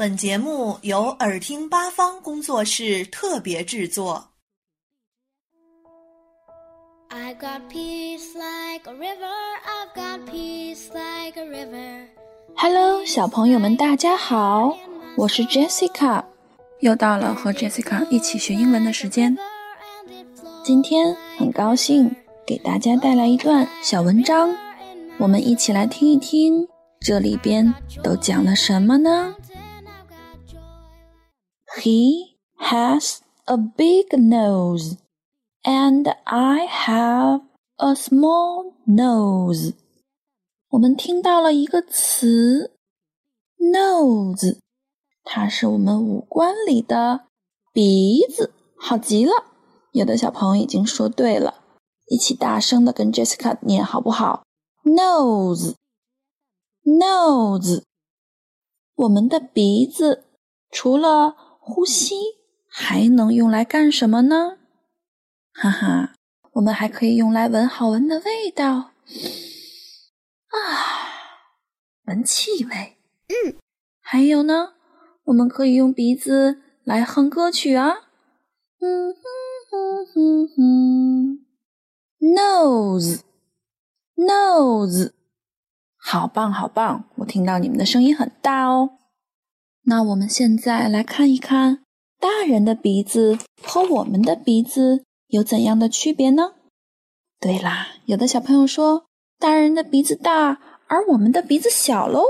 [0.00, 4.30] 本节目由耳听八方工作室特别制作。
[7.10, 9.28] I've got peace like a river.
[9.62, 12.06] I've got peace like a river.
[12.56, 14.74] Hello，小朋友们，大家好，
[15.18, 16.24] 我是 Jessica，
[16.78, 19.36] 又到了和 Jessica 一起学英文的时间。
[20.64, 22.10] 今天很高兴
[22.46, 24.56] 给大家带来一段小文章，
[25.18, 26.66] 我们一起来听一听，
[27.00, 29.34] 这里边都讲了什么呢
[31.81, 34.97] ？He has a big nose,
[35.63, 37.41] and I have
[37.77, 39.73] a small nose.
[40.69, 42.71] 我们听到了一个词，
[43.57, 44.57] nose，
[45.23, 47.27] 它是我们五官里的
[47.71, 49.31] 鼻子，好极了。
[49.91, 51.63] 有的小朋友已经说对了，
[52.07, 54.43] 一起大声的跟 Jessica 念好不好？
[54.83, 55.73] nose，nose，
[58.95, 60.25] 我们的鼻子
[60.69, 62.16] 除了 呼吸
[62.68, 64.58] 还能用来干什么呢？
[65.52, 66.14] 哈哈，
[66.52, 68.92] 我们还可以用来闻好闻的味道，啊，
[72.06, 72.96] 闻气味。
[73.28, 73.54] 嗯，
[74.00, 74.74] 还有呢，
[75.24, 78.08] 我们可以用鼻子来哼歌曲啊。
[78.80, 79.20] 嗯哼
[79.70, 81.46] 哼哼哼
[84.16, 85.12] ，nose，nose，
[85.96, 87.04] 好棒好棒！
[87.16, 88.99] 我听到你们的声音很大哦。
[89.84, 91.82] 那我们现在来看一看，
[92.18, 96.52] 大人的鼻子和我们的鼻子有怎样的区别呢？
[97.40, 99.06] 对啦，有的小朋友说，
[99.38, 102.22] 大人的鼻子大，而我们的鼻子小喽。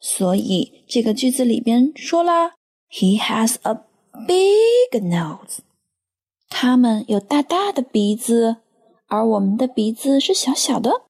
[0.00, 2.54] 所以这个句子里边说了
[2.90, 3.74] ，He has a
[4.26, 5.58] big nose。
[6.48, 8.56] 他们有大大的鼻子，
[9.06, 11.02] 而我们的鼻子是小小的。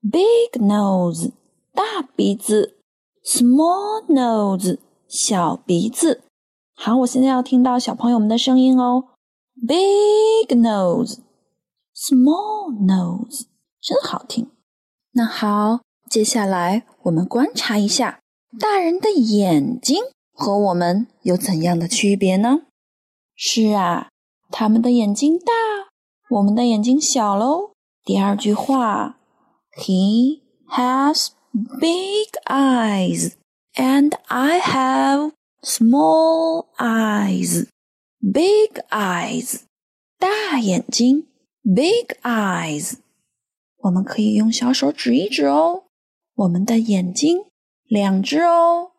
[0.00, 1.32] Big nose，
[1.72, 2.78] 大鼻子
[3.24, 4.78] ；small nose。
[5.12, 6.22] 小鼻子，
[6.74, 9.10] 好，我现在要听到小朋友们的声音哦。
[9.68, 11.12] Big nose，small
[12.72, 13.42] nose，
[13.78, 14.50] 真好听。
[15.12, 18.20] 那好，接下来我们观察一下
[18.58, 20.02] 大人的眼睛
[20.32, 22.62] 和我们有怎样的区别呢？
[23.36, 24.08] 是啊，
[24.50, 25.52] 他们的眼睛大，
[26.30, 27.72] 我们的眼睛小喽。
[28.02, 29.18] 第二句话
[29.76, 30.40] ，He
[30.70, 33.34] has big eyes。
[33.75, 35.31] And I have
[35.61, 37.67] small eyes,
[38.19, 39.61] big eyes，
[40.17, 41.27] 大眼睛，
[41.63, 42.97] big eyes。
[43.77, 45.83] 我们可以用小手指一指哦，
[46.33, 47.45] 我们的眼睛
[47.85, 48.93] 两只哦，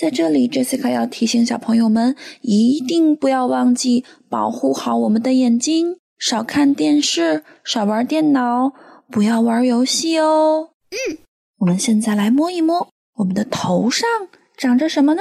[0.00, 8.72] 在这里，Jessica 要提醒小朋友们，一定不要忘记保护好我们的眼睛，少看电视，少玩电脑，
[9.10, 10.70] 不要玩游戏哦。
[10.88, 11.18] 嗯，
[11.58, 14.08] 我们现在来摸一摸我们的头上
[14.56, 15.20] 长着什么呢？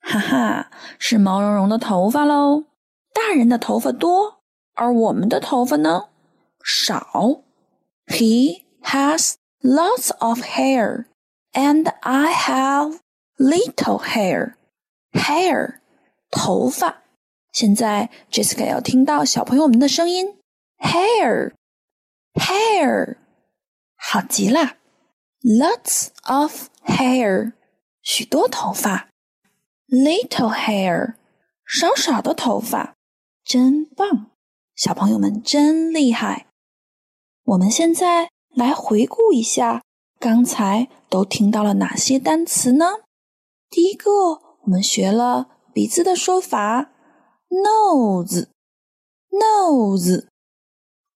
[0.00, 2.64] 哈哈，是毛茸茸的头发喽。
[3.12, 4.38] 大人的头发多，
[4.74, 6.04] 而我们的头发呢
[6.64, 7.42] 少。
[8.06, 11.04] He has lots of hair,
[11.52, 13.00] and I have.
[13.38, 14.54] Little hair,
[15.12, 15.78] hair，
[16.28, 17.04] 头发。
[17.52, 20.36] 现在 Jessica 要听到小朋友们的声音
[20.78, 21.52] ，hair,
[22.34, 23.16] hair，
[23.96, 24.76] 好极了。
[25.40, 27.52] Lots of hair，
[28.02, 29.08] 许多头发。
[29.86, 31.14] Little hair，
[31.64, 32.96] 少少的头发。
[33.44, 34.32] 真棒，
[34.74, 36.48] 小朋友们真厉害。
[37.44, 39.82] 我们现在来回顾一下，
[40.18, 42.86] 刚才都听到了哪些单词呢？
[43.70, 44.10] 第一个，
[44.62, 46.90] 我们学了鼻子的说法
[47.50, 48.46] ，nose，nose。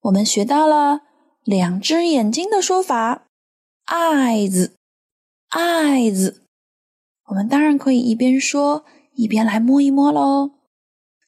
[0.01, 1.01] 我们学到了
[1.43, 3.27] 两只眼睛的说法
[3.87, 4.67] ，eyes，eyes。
[7.25, 10.51] 我们当然可以一边说一边来摸一摸喽。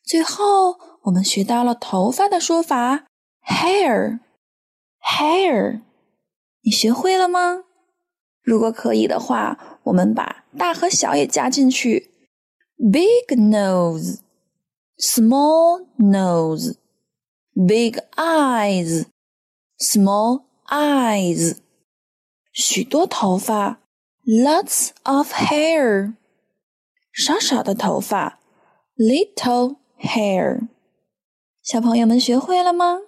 [0.03, 3.06] 最后，我们学到了头发的说法
[3.47, 4.20] ，hair，hair。
[6.61, 7.64] 你学会了吗？
[8.45, 9.78] 如果可以的话。
[9.84, 12.10] 我们把大和小也加进去，
[12.77, 14.19] big nose,
[14.98, 16.77] small nose,
[17.54, 19.07] big eyes,
[19.78, 21.57] small eyes，
[22.53, 23.81] 许多头发，
[24.27, 26.15] lots of hair，
[27.10, 28.39] 少少的头发，
[28.97, 30.69] little hair。
[31.63, 32.98] 小朋友们学会了吗？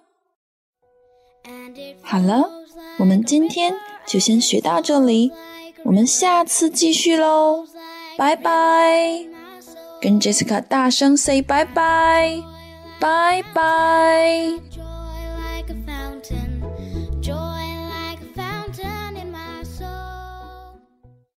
[2.01, 2.49] 好了，
[2.97, 3.75] 我们今天
[4.08, 5.30] 就先学到这里。
[5.84, 7.64] 我们下次继续喽，
[8.16, 9.24] 拜拜！
[10.00, 12.42] 跟 Jessica 大声 say 拜拜，
[12.98, 14.52] 拜拜。